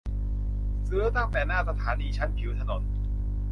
[0.87, 2.81] ซื้อตั้งแต่หน้าสถานีชั้นผิวถนน